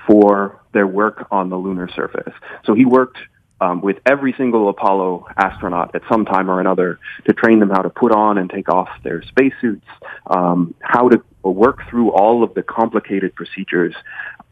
for 0.07 0.61
their 0.73 0.87
work 0.87 1.27
on 1.31 1.49
the 1.49 1.55
lunar 1.55 1.89
surface. 1.89 2.33
So 2.65 2.73
he 2.73 2.85
worked 2.85 3.17
um, 3.61 3.81
with 3.81 3.97
every 4.05 4.33
single 4.37 4.69
Apollo 4.69 5.27
astronaut 5.37 5.95
at 5.95 6.01
some 6.09 6.25
time 6.25 6.51
or 6.51 6.59
another 6.59 6.99
to 7.25 7.33
train 7.33 7.59
them 7.59 7.69
how 7.69 7.81
to 7.81 7.89
put 7.89 8.11
on 8.11 8.37
and 8.37 8.49
take 8.49 8.69
off 8.69 8.89
their 9.03 9.23
spacesuits, 9.23 9.87
um, 10.27 10.75
how 10.81 11.09
to 11.09 11.23
work 11.41 11.87
through 11.89 12.11
all 12.11 12.43
of 12.43 12.53
the 12.53 12.63
complicated 12.63 13.33
procedures 13.35 13.95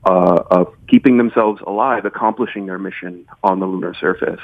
uh, 0.05 0.43
of 0.51 0.73
keeping 0.87 1.17
themselves 1.17 1.61
alive, 1.65 2.05
accomplishing 2.05 2.65
their 2.65 2.77
mission 2.79 3.25
on 3.43 3.59
the 3.59 3.65
lunar 3.65 3.93
surface. 3.93 4.39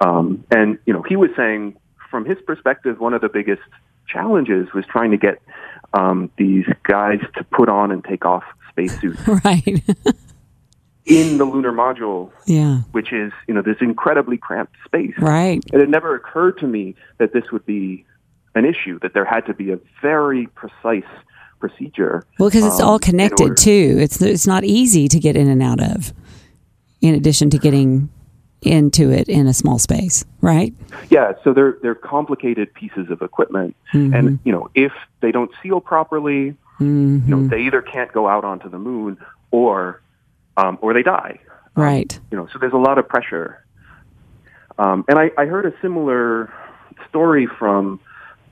Um, 0.00 0.44
and 0.50 0.78
you 0.86 0.92
know, 0.92 1.02
he 1.02 1.16
was 1.16 1.30
saying, 1.36 1.76
from 2.10 2.24
his 2.24 2.38
perspective, 2.46 3.00
one 3.00 3.14
of 3.14 3.20
the 3.20 3.28
biggest 3.28 3.62
challenges 4.06 4.68
was 4.74 4.84
trying 4.86 5.10
to 5.10 5.16
get 5.16 5.40
um, 5.94 6.30
these 6.36 6.66
guys 6.84 7.20
to 7.36 7.44
put 7.44 7.68
on 7.68 7.90
and 7.90 8.04
take 8.04 8.24
off 8.24 8.44
spacesuits. 8.70 9.20
Right. 9.44 9.82
in 11.04 11.36
the 11.36 11.44
lunar 11.44 11.72
module, 11.72 12.30
Yeah. 12.46 12.82
which 12.92 13.12
is 13.12 13.32
you 13.48 13.54
know 13.54 13.62
this 13.62 13.76
incredibly 13.80 14.36
cramped 14.38 14.76
space. 14.84 15.14
Right. 15.18 15.62
And 15.72 15.82
it 15.82 15.88
never 15.88 16.14
occurred 16.14 16.58
to 16.58 16.66
me 16.66 16.94
that 17.18 17.32
this 17.32 17.44
would 17.52 17.66
be 17.66 18.04
an 18.54 18.64
issue. 18.64 18.98
That 19.00 19.12
there 19.14 19.24
had 19.24 19.46
to 19.46 19.54
be 19.54 19.72
a 19.72 19.78
very 20.00 20.46
precise 20.48 21.10
procedure. 21.62 22.26
Well, 22.38 22.48
because 22.50 22.66
it's 22.66 22.80
um, 22.80 22.88
all 22.88 22.98
connected 22.98 23.56
too. 23.56 23.96
It's 24.00 24.20
it's 24.20 24.46
not 24.46 24.64
easy 24.64 25.06
to 25.08 25.18
get 25.20 25.36
in 25.36 25.48
and 25.48 25.62
out 25.62 25.80
of. 25.80 26.12
In 27.00 27.14
addition 27.14 27.50
to 27.50 27.58
getting 27.58 28.10
into 28.62 29.10
it 29.10 29.28
in 29.28 29.46
a 29.46 29.52
small 29.54 29.78
space, 29.78 30.24
right? 30.40 30.74
Yeah, 31.10 31.32
so 31.42 31.52
they're 31.52 31.78
they're 31.82 31.94
complicated 31.94 32.74
pieces 32.74 33.10
of 33.10 33.22
equipment, 33.22 33.76
Mm-hmm. 33.94 34.14
and 34.14 34.38
you 34.44 34.52
know 34.52 34.68
if 34.74 34.92
they 35.20 35.30
don't 35.32 35.50
seal 35.62 35.80
properly, 35.80 36.56
you 36.80 37.22
know 37.32 37.46
they 37.46 37.60
either 37.62 37.82
can't 37.82 38.12
go 38.12 38.26
out 38.28 38.44
onto 38.44 38.68
the 38.68 38.78
moon 38.78 39.18
or 39.50 40.00
um, 40.56 40.78
or 40.82 40.92
they 40.94 41.02
die. 41.02 41.38
Right. 41.74 42.18
You 42.30 42.36
know, 42.38 42.48
so 42.52 42.58
there's 42.58 42.72
a 42.74 42.84
lot 42.88 42.98
of 42.98 43.08
pressure. 43.08 43.64
Um, 44.78 45.04
and 45.08 45.18
I, 45.18 45.30
I 45.38 45.46
heard 45.46 45.66
a 45.66 45.72
similar 45.80 46.52
story 47.08 47.46
from 47.58 48.00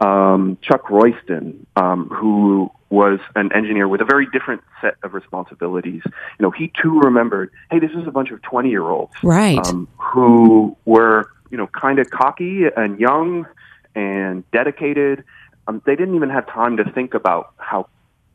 um, 0.01 0.59
Chuck 0.63 0.91
Royston, 0.91 1.67
um, 1.77 2.09
who 2.09 2.71
was 2.91 3.21
an 3.37 3.53
engineer 3.53 3.87
with 3.87 4.01
a 4.01 4.05
very 4.05 4.27
different 4.33 4.63
set 4.81 4.97
of 5.05 5.15
responsibilities. 5.15 6.03
You 6.05 6.13
know, 6.41 6.51
he 6.51 6.73
too 6.83 7.01
remembered, 7.01 7.51
hey, 7.71 7.79
this 7.79 7.93
is 7.93 8.07
a 8.07 8.11
bunch 8.11 8.31
of 8.33 8.43
20 8.43 8.69
year 8.69 8.83
olds 8.83 9.13
Right. 9.23 9.65
um, 9.67 9.89
who 9.97 10.77
were, 10.85 11.31
you 11.51 11.57
know, 11.57 11.69
kind 11.69 12.01
of 12.01 12.11
cocky 12.11 12.65
and 12.77 12.99
young 12.99 13.47
and 13.95 14.49
dedicated. 14.51 15.25
Um, 15.69 15.81
they 15.87 15.95
didn't 15.95 16.17
even 16.17 16.31
have 16.31 16.49
time 16.49 16.77
to 16.79 16.85
think 16.85 17.15
about 17.15 17.55
how 17.59 17.89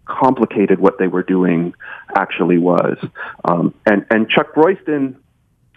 complicated 0.06 0.80
what 0.80 1.00
they 1.00 1.08
were 1.08 1.24
doing 1.24 1.74
actually 2.16 2.58
was. 2.58 2.98
Um, 3.44 3.74
and, 3.86 4.06
and 4.10 4.30
Chuck 4.30 4.56
Royston, 4.56 5.18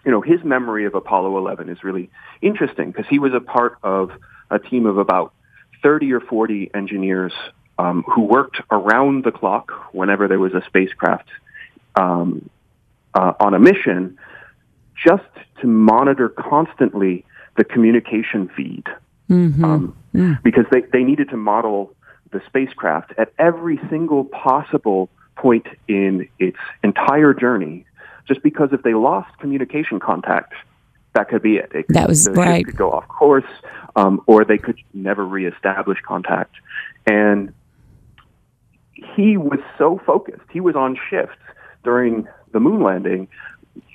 you 0.05 0.13
know, 0.13 0.21
his 0.21 0.45
memory 0.45 0.85
of 0.85 0.95
Apollo 0.95 1.37
11 1.37 1.69
is 1.69 1.83
really 1.83 2.11
interesting 2.43 2.93
because 2.93 3.07
he 3.09 3.19
was 3.19 3.35
a 3.35 3.41
part 3.41 3.79
of 3.83 4.13
a 4.51 4.59
team 4.59 4.87
of 4.87 4.99
about 4.99 5.33
30 5.83 6.13
or 6.13 6.21
40 6.21 6.71
engineers 6.75 7.33
um, 7.79 8.03
who 8.05 8.23
worked 8.23 8.61
around 8.71 9.25
the 9.25 9.31
clock 9.31 9.73
whenever 9.93 10.29
there 10.29 10.39
was 10.39 10.55
a 10.55 10.63
spacecraft 10.67 11.29
um, 11.95 12.49
uh, 13.15 13.33
on 13.41 13.55
a 13.55 13.59
mission 13.59 14.19
just 15.03 15.25
to 15.61 15.67
monitor 15.67 16.29
constantly 16.29 17.25
the 17.57 17.65
communication 17.65 18.49
feed. 18.57 18.85
Um, 19.65 19.97
Because 20.43 20.65
they, 20.73 20.83
they 20.93 21.05
needed 21.05 21.29
to 21.31 21.37
model 21.37 21.95
the 22.33 22.41
spacecraft 22.47 23.13
at 23.19 23.33
every 23.39 23.79
single 23.89 24.25
possible 24.25 25.09
point 25.37 25.67
in 25.87 26.29
its 26.39 26.59
entire 26.83 27.33
journey. 27.35 27.85
Just 28.27 28.43
because 28.43 28.71
if 28.73 28.83
they 28.83 28.95
lost 28.95 29.37
communication 29.39 30.01
contact, 30.01 30.53
that 31.15 31.29
could 31.29 31.43
be 31.43 31.57
it. 31.57 31.71
it 31.75 31.87
could, 31.87 31.97
That 31.97 32.09
was 32.09 32.29
right. 32.31 32.65
could 32.65 32.77
go 32.77 32.93
off 32.93 33.09
course, 33.09 33.45
um, 33.97 34.21
or 34.27 34.45
they 34.45 34.59
could 34.59 34.79
never 34.93 35.25
reestablish 35.25 35.99
contact. 36.01 36.55
And 37.07 37.53
he 39.17 39.37
was 39.37 39.61
so 39.77 40.01
focused. 40.05 40.43
He 40.51 40.61
was 40.61 40.77
on 40.77 40.99
shifts 41.09 41.37
during 41.85 42.27
the 42.53 42.61
moon 42.61 42.83
landing, 42.83 43.29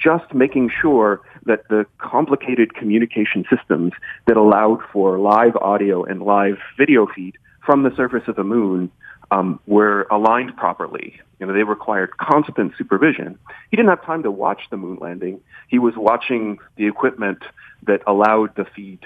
just 0.02 0.34
making 0.34 0.72
sure 0.82 1.22
that 1.46 1.68
the 1.70 1.86
complicated 1.98 2.74
communication 2.76 3.46
systems 3.50 3.92
that 4.28 4.38
allowed 4.38 4.80
for 4.92 5.20
live 5.20 5.56
audio 5.58 6.04
and 6.04 6.22
live 6.22 6.58
video 6.78 7.08
feed 7.08 7.38
from 7.66 7.84
the 7.84 7.96
surface 7.96 8.24
of 8.28 8.36
the 8.36 8.44
moon 8.44 8.92
um, 9.32 9.60
were 9.66 10.08
aligned 10.12 10.56
properly. 10.56 11.20
You 11.40 11.48
know, 11.48 11.54
they 11.54 11.64
required 11.64 12.18
constant 12.18 12.74
supervision. 12.78 13.38
He 13.72 13.78
didn't 13.78 13.90
have 13.90 14.06
time 14.06 14.24
to 14.24 14.32
watch 14.32 14.62
the 14.70 14.78
moon 14.78 14.98
landing. 15.02 15.42
He 15.68 15.80
was 15.80 15.96
watching 15.98 16.60
the 16.78 16.88
equipment 16.88 17.40
that 17.86 18.02
allowed 18.08 18.56
the 18.56 18.66
feed 18.76 19.00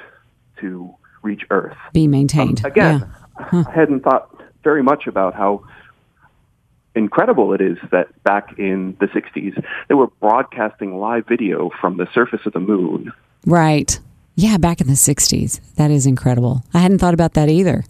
to 0.59 0.93
reach 1.23 1.43
Earth. 1.49 1.77
Be 1.93 2.07
maintained. 2.07 2.63
Again, 2.65 3.09
Yeah. 3.51 3.63
I 3.67 3.71
hadn't 3.71 4.01
thought 4.01 4.29
very 4.63 4.83
much 4.83 5.07
about 5.07 5.33
how 5.33 5.63
incredible 6.97 7.53
it 7.53 7.61
is 7.61 7.77
that 7.91 8.07
back 8.23 8.57
in 8.57 8.97
the 8.99 9.07
60s, 9.07 9.63
they 9.87 9.95
were 9.95 10.07
broadcasting 10.07 10.99
live 10.99 11.25
video 11.27 11.69
from 11.79 11.97
the 11.97 12.07
surface 12.13 12.41
of 12.45 12.53
the 12.53 12.59
moon. 12.59 13.13
Right. 13.45 13.99
Yeah, 14.35 14.57
back 14.57 14.81
in 14.81 14.87
the 14.87 14.93
60s. 14.93 15.61
That 15.75 15.91
is 15.91 16.05
incredible. 16.05 16.63
I 16.73 16.79
hadn't 16.79 16.99
thought 16.99 17.13
about 17.13 17.33
that 17.35 17.49
either. 17.49 17.83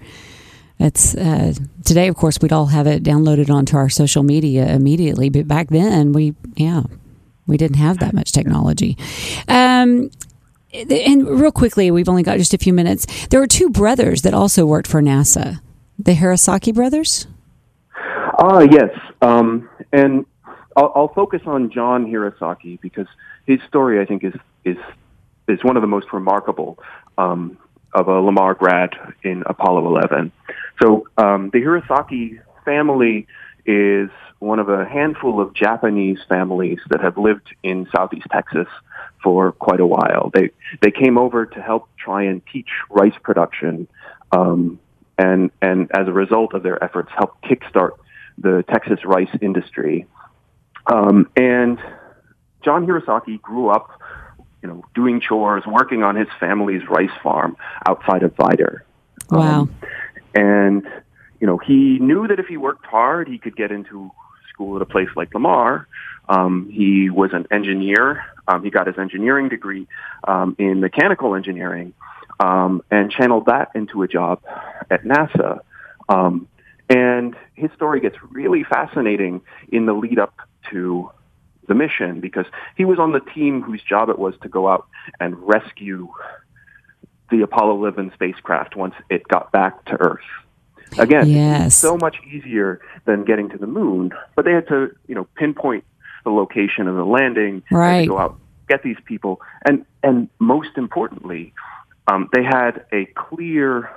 It's 0.79 1.15
uh, 1.15 1.53
today, 1.83 2.07
of 2.07 2.15
course, 2.15 2.37
we'd 2.41 2.53
all 2.53 2.67
have 2.67 2.85
it 2.85 3.03
downloaded 3.03 3.49
onto 3.49 3.75
our 3.75 3.89
social 3.89 4.23
media 4.23 4.67
immediately, 4.67 5.29
but 5.29 5.47
back 5.47 5.69
then, 5.69 6.13
we 6.13 6.35
yeah, 6.55 6.83
we 7.47 7.57
didn't 7.57 7.77
have 7.77 7.97
that 7.99 8.13
much 8.13 8.31
technology. 8.31 8.95
Um, 9.47 10.11
and 10.73 11.27
real 11.27 11.51
quickly, 11.51 11.89
we've 11.89 12.09
only 12.09 12.21
got 12.21 12.37
just 12.37 12.53
a 12.53 12.57
few 12.59 12.73
minutes. 12.73 13.27
There 13.27 13.39
were 13.39 13.47
two 13.47 13.69
brothers 13.71 14.21
that 14.21 14.35
also 14.35 14.65
worked 14.65 14.87
for 14.87 15.01
NASA, 15.01 15.59
the 15.97 16.13
Hirasaki 16.13 16.73
brothers. 16.75 17.25
Ah, 18.37 18.59
yes. 18.59 18.91
Um, 19.21 19.67
and 19.91 20.25
I'll, 20.75 20.91
I'll 20.95 21.13
focus 21.13 21.41
on 21.45 21.71
John 21.71 22.05
Hirasaki 22.05 22.79
because 22.79 23.07
his 23.45 23.59
story, 23.67 23.99
I 23.99 24.05
think, 24.05 24.23
is 24.23 24.33
is 24.63 24.77
is 25.47 25.63
one 25.63 25.75
of 25.75 25.81
the 25.81 25.87
most 25.87 26.13
remarkable 26.13 26.77
um, 27.17 27.57
of 27.93 28.07
a 28.07 28.19
Lamar 28.19 28.53
grad 28.53 28.95
in 29.23 29.43
Apollo 29.45 29.87
11. 29.87 30.31
So 30.81 31.07
um, 31.17 31.49
the 31.51 31.59
Hirasaki 31.59 32.39
family 32.65 33.27
is 33.65 34.09
one 34.39 34.59
of 34.59 34.69
a 34.69 34.85
handful 34.85 35.41
of 35.41 35.53
Japanese 35.53 36.19
families 36.29 36.79
that 36.89 37.01
have 37.01 37.17
lived 37.17 37.55
in 37.63 37.87
Southeast 37.95 38.27
Texas 38.31 38.67
for 39.23 39.53
quite 39.53 39.79
a 39.79 39.85
while. 39.85 40.29
They 40.31 40.51
they 40.81 40.91
came 40.91 41.17
over 41.17 41.47
to 41.47 41.61
help 41.61 41.89
try 41.97 42.23
and 42.23 42.41
teach 42.45 42.69
rice 42.91 43.17
production, 43.23 43.87
um, 44.31 44.79
and 45.17 45.49
and 45.59 45.89
as 45.91 46.07
a 46.07 46.13
result 46.13 46.53
of 46.53 46.61
their 46.61 46.81
efforts, 46.83 47.09
help 47.17 47.41
kickstart 47.41 47.93
the 48.37 48.63
Texas 48.69 48.99
rice 49.05 49.29
industry. 49.41 50.05
Um, 50.85 51.29
and 51.35 51.79
John 52.63 52.85
Hirasaki 52.85 53.41
grew 53.41 53.69
up, 53.69 53.89
you 54.61 54.69
know, 54.69 54.83
doing 54.95 55.21
chores, 55.21 55.63
working 55.65 56.03
on 56.03 56.15
his 56.15 56.27
family's 56.39 56.87
rice 56.89 57.11
farm 57.21 57.57
outside 57.87 58.23
of 58.23 58.35
Vidor. 58.35 58.79
Wow. 59.29 59.61
Um, 59.61 59.75
and 60.33 60.87
you 61.39 61.47
know, 61.47 61.57
he 61.57 61.99
knew 61.99 62.27
that 62.27 62.39
if 62.39 62.47
he 62.47 62.57
worked 62.57 62.85
hard, 62.85 63.27
he 63.27 63.37
could 63.37 63.55
get 63.55 63.71
into 63.71 64.11
school 64.49 64.75
at 64.75 64.81
a 64.81 64.85
place 64.85 65.09
like 65.15 65.33
Lamar. 65.33 65.87
Um, 66.29 66.69
he 66.71 67.09
was 67.09 67.31
an 67.33 67.45
engineer. 67.51 68.23
Um, 68.47 68.63
he 68.63 68.69
got 68.69 68.87
his 68.87 68.97
engineering 68.97 69.49
degree 69.49 69.87
um, 70.27 70.55
in 70.57 70.79
mechanical 70.79 71.35
engineering 71.35 71.93
um, 72.39 72.81
and 72.89 73.11
channeled 73.11 73.45
that 73.45 73.71
into 73.75 74.03
a 74.03 74.07
job 74.07 74.41
at 74.89 75.03
NASA. 75.03 75.59
Um, 76.09 76.47
and 76.89 77.35
his 77.55 77.71
story 77.75 77.99
gets 77.99 78.15
really 78.31 78.63
fascinating 78.63 79.41
in 79.71 79.85
the 79.85 79.93
lead 79.93 80.19
up 80.19 80.33
to 80.71 81.09
the 81.67 81.75
mission 81.75 82.21
because 82.21 82.45
he 82.75 82.85
was 82.85 82.97
on 82.97 83.11
the 83.11 83.19
team 83.19 83.61
whose 83.61 83.81
job 83.83 84.09
it 84.09 84.17
was 84.17 84.33
to 84.41 84.49
go 84.49 84.67
out 84.69 84.87
and 85.19 85.35
rescue 85.39 86.07
the 87.29 87.41
Apollo 87.41 87.75
11 87.75 88.11
spacecraft 88.13 88.75
once 88.77 88.95
it 89.09 89.27
got 89.27 89.51
back 89.51 89.83
to 89.85 89.93
Earth. 89.99 90.21
Again, 90.97 91.27
Yes. 91.29 91.75
so 91.75 91.97
much 91.97 92.15
easier 92.31 92.79
than 93.03 93.25
getting 93.25 93.49
to 93.49 93.57
the 93.57 93.67
moon, 93.67 94.13
but 94.35 94.45
they 94.45 94.53
had 94.53 94.67
to, 94.69 94.95
you 95.07 95.15
know, 95.15 95.27
pinpoint 95.35 95.83
the 96.23 96.29
location 96.31 96.87
of 96.87 96.95
the 96.95 97.05
landing, 97.05 97.63
Right. 97.69 98.07
go 98.07 98.17
out, 98.17 98.37
get 98.69 98.83
these 98.83 98.97
people, 99.05 99.41
and 99.65 99.85
and 100.03 100.29
most 100.39 100.77
importantly, 100.77 101.53
um, 102.07 102.29
they 102.31 102.43
had 102.43 102.85
a 102.93 103.05
clear 103.07 103.89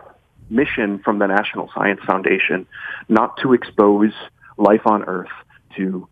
mission 0.51 0.99
from 0.99 1.19
the 1.19 1.27
National 1.27 1.71
Science 1.75 2.01
Foundation 2.07 2.67
not 3.09 3.37
to 3.43 3.53
expose 3.53 4.13
life 4.57 4.87
on 4.87 5.05
Earth 5.05 5.31
to 5.77 6.09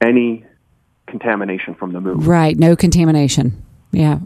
any 0.00 0.44
contamination 1.06 1.74
from 1.74 1.92
the 1.92 2.00
moon. 2.00 2.20
Right. 2.20 2.56
No 2.56 2.76
contamination. 2.76 3.62
Yeah. 3.92 4.18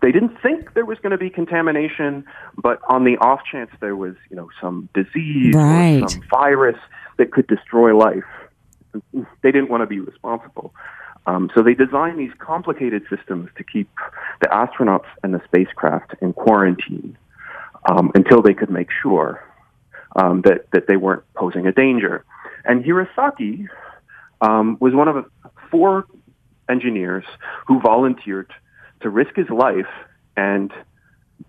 They 0.00 0.12
didn't 0.12 0.40
think 0.40 0.74
there 0.74 0.84
was 0.86 0.98
going 1.00 1.10
to 1.10 1.18
be 1.18 1.28
contamination, 1.28 2.24
but 2.56 2.80
on 2.88 3.04
the 3.04 3.16
off 3.18 3.40
chance 3.50 3.70
there 3.80 3.96
was, 3.96 4.14
you 4.30 4.36
know, 4.36 4.48
some 4.60 4.88
disease 4.94 5.54
Right. 5.54 6.00
or 6.02 6.08
some 6.08 6.22
virus 6.30 6.78
that 7.18 7.32
could 7.32 7.46
destroy 7.48 7.96
life, 7.96 8.24
they 9.42 9.52
didn't 9.52 9.68
want 9.70 9.82
to 9.82 9.86
be 9.86 10.00
responsible. 10.00 10.72
Um, 11.26 11.50
so 11.54 11.62
they 11.62 11.74
designed 11.74 12.18
these 12.18 12.32
complicated 12.38 13.02
systems 13.10 13.50
to 13.56 13.64
keep 13.64 13.90
the 14.40 14.46
astronauts 14.46 15.04
and 15.22 15.34
the 15.34 15.42
spacecraft 15.44 16.14
in 16.22 16.32
quarantine 16.32 17.18
um, 17.90 18.10
until 18.14 18.42
they 18.42 18.54
could 18.54 18.70
make 18.70 18.88
sure 19.02 19.42
um, 20.16 20.42
that 20.42 20.70
that 20.72 20.86
they 20.88 20.96
weren't 20.96 21.24
posing 21.34 21.66
a 21.66 21.72
danger. 21.72 22.24
And 22.64 22.84
Hirasaki 22.84 23.66
um, 24.40 24.76
was 24.80 24.92
one 24.94 25.08
of 25.08 25.24
four 25.70 26.06
engineers 26.68 27.24
who 27.66 27.80
volunteered 27.80 28.50
to 29.00 29.08
risk 29.10 29.34
his 29.36 29.48
life 29.48 29.92
and 30.36 30.70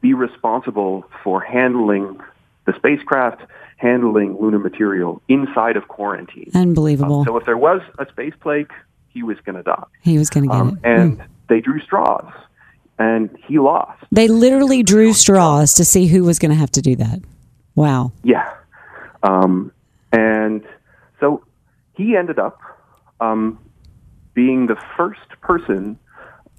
be 0.01 0.13
responsible 0.13 1.03
for 1.23 1.41
handling 1.41 2.19
the 2.65 2.73
spacecraft, 2.77 3.41
handling 3.77 4.37
lunar 4.39 4.59
material 4.59 5.21
inside 5.27 5.75
of 5.75 5.87
quarantine. 5.87 6.51
Unbelievable. 6.53 7.25
So 7.25 7.35
if 7.37 7.45
there 7.45 7.57
was 7.57 7.81
a 7.97 8.05
space 8.07 8.33
plague, 8.39 8.71
he 9.09 9.23
was 9.23 9.37
going 9.45 9.55
to 9.55 9.63
die. 9.63 9.83
He 10.01 10.17
was 10.17 10.29
going 10.29 10.43
to 10.47 10.49
get 10.49 10.61
Um, 10.61 10.69
it. 10.83 10.87
and 10.87 11.17
Mm. 11.17 11.25
they 11.47 11.59
drew 11.59 11.79
straws, 11.81 12.31
and 12.99 13.35
he 13.47 13.57
lost. 13.57 14.03
They 14.11 14.27
literally 14.27 14.83
drew 14.83 15.13
straws 15.13 15.73
to 15.75 15.85
see 15.85 16.07
who 16.07 16.23
was 16.25 16.37
going 16.37 16.51
to 16.51 16.57
have 16.57 16.71
to 16.71 16.81
do 16.81 16.95
that. 16.97 17.21
Wow. 17.75 18.11
Yeah. 18.23 18.53
Um, 19.23 19.71
and 20.11 20.63
so 21.19 21.43
he 21.95 22.15
ended 22.15 22.37
up 22.37 22.59
um, 23.21 23.57
being 24.33 24.67
the 24.67 24.77
first 24.97 25.41
person 25.41 25.97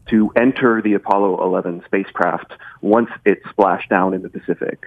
to 0.08 0.32
enter 0.34 0.82
the 0.82 0.94
Apollo 0.94 1.42
11 1.44 1.82
spacecraft 1.84 2.52
once 2.80 3.10
it 3.24 3.42
splashed 3.50 3.90
down 3.90 4.14
in 4.14 4.22
the 4.22 4.28
Pacific. 4.30 4.86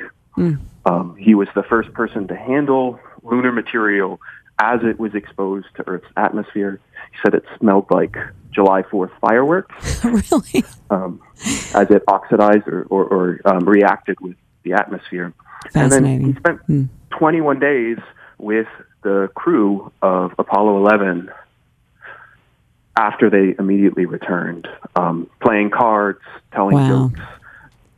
Um, 0.85 1.15
he 1.17 1.35
was 1.35 1.47
the 1.55 1.63
first 1.63 1.93
person 1.93 2.27
to 2.27 2.35
handle 2.35 2.99
lunar 3.21 3.51
material 3.51 4.19
as 4.59 4.81
it 4.83 4.99
was 4.99 5.15
exposed 5.15 5.67
to 5.75 5.87
Earth's 5.87 6.07
atmosphere. 6.17 6.79
He 7.13 7.17
said 7.23 7.33
it 7.35 7.43
smelled 7.59 7.85
like 7.89 8.15
July 8.51 8.83
4th 8.83 9.11
fireworks 9.21 10.03
really? 10.03 10.63
um, 10.89 11.21
as 11.73 11.89
it 11.89 12.03
oxidized 12.07 12.67
or, 12.67 12.83
or, 12.89 13.05
or 13.05 13.39
um, 13.45 13.65
reacted 13.67 14.19
with 14.19 14.35
the 14.63 14.73
atmosphere. 14.73 15.33
And 15.73 15.91
then 15.91 16.03
Fascinating. 16.03 16.33
he 16.33 16.39
spent 16.39 16.89
21 17.11 17.59
days 17.59 17.97
with 18.37 18.67
the 19.03 19.29
crew 19.35 19.91
of 20.01 20.33
Apollo 20.37 20.77
11 20.85 21.31
after 22.95 23.29
they 23.29 23.55
immediately 23.57 24.05
returned, 24.05 24.67
um, 24.95 25.29
playing 25.41 25.71
cards, 25.71 26.19
telling 26.53 26.75
Wow. 26.75 27.09
jokes, 27.09 27.21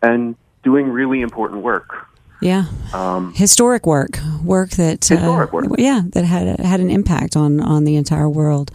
and 0.01 0.36
doing 0.63 0.88
really 0.89 1.22
important 1.22 1.62
work. 1.63 2.07
Yeah. 2.41 2.65
historic 3.33 3.85
work, 3.87 4.19
work 4.43 4.71
that 4.71 5.09
Um, 5.11 5.17
Historic 5.17 5.53
work. 5.53 5.65
yeah, 5.77 6.01
that 6.13 6.25
had 6.25 6.59
had 6.59 6.79
an 6.79 6.89
impact 6.91 7.35
on 7.35 7.59
on 7.59 7.85
the 7.85 7.95
entire 7.95 8.29
world. 8.29 8.71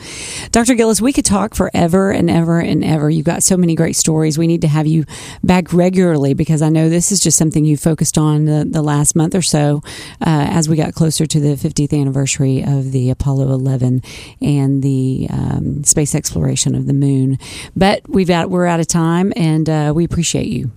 Dr. 0.50 0.74
Gillis, 0.74 1.00
we 1.00 1.12
could 1.12 1.24
talk 1.24 1.54
forever 1.54 2.10
and 2.10 2.28
ever 2.30 2.58
and 2.58 2.82
ever. 2.84 3.08
You've 3.10 3.26
got 3.26 3.42
so 3.42 3.56
many 3.56 3.74
great 3.74 3.96
stories. 3.96 4.36
We 4.38 4.46
need 4.46 4.62
to 4.62 4.68
have 4.68 4.86
you 4.86 5.04
back 5.44 5.72
regularly 5.72 6.34
because 6.34 6.62
I 6.62 6.68
know 6.68 6.88
this 6.88 7.12
is 7.12 7.20
just 7.20 7.38
something 7.38 7.64
you 7.64 7.76
focused 7.76 8.18
on 8.18 8.46
the, 8.46 8.66
the 8.68 8.82
last 8.82 9.14
month 9.14 9.34
or 9.34 9.42
so 9.42 9.82
uh, 10.20 10.46
as 10.50 10.68
we 10.68 10.76
got 10.76 10.94
closer 10.94 11.26
to 11.26 11.38
the 11.40 11.54
50th 11.54 11.92
anniversary 11.98 12.62
of 12.64 12.92
the 12.92 13.10
Apollo 13.10 13.52
11 13.52 14.02
and 14.40 14.82
the 14.82 15.28
um, 15.30 15.84
space 15.84 16.14
exploration 16.14 16.74
of 16.74 16.86
the 16.86 16.92
moon. 16.94 17.38
But 17.76 18.02
we've 18.08 18.28
got 18.28 18.50
we're 18.50 18.66
out 18.66 18.80
of 18.80 18.86
time, 18.88 19.32
and 19.36 19.68
uh, 19.68 19.92
we 19.94 20.04
appreciate 20.04 20.46
you. 20.48 20.70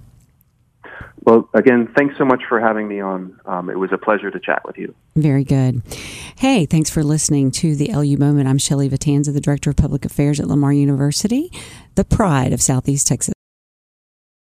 Well, 1.25 1.49
again, 1.53 1.91
thanks 1.95 2.17
so 2.17 2.25
much 2.25 2.41
for 2.49 2.59
having 2.59 2.87
me 2.87 2.99
on. 2.99 3.39
Um, 3.45 3.69
it 3.69 3.79
was 3.79 3.91
a 3.93 3.97
pleasure 3.97 4.29
to 4.29 4.39
chat 4.39 4.61
with 4.65 4.77
you. 4.77 4.93
Very 5.15 5.43
good. 5.43 5.81
Hey, 6.37 6.65
thanks 6.65 6.89
for 6.89 7.03
listening 7.03 7.51
to 7.51 7.75
the 7.75 7.93
LU 7.93 8.17
Moment. 8.17 8.49
I'm 8.49 8.57
Shelley 8.57 8.89
Vitanza, 8.89 9.33
the 9.33 9.41
Director 9.41 9.69
of 9.69 9.77
Public 9.77 10.05
Affairs 10.05 10.39
at 10.39 10.47
Lamar 10.47 10.73
University, 10.73 11.51
the 11.95 12.03
pride 12.03 12.51
of 12.51 12.61
Southeast 12.61 13.07
Texas. 13.07 13.32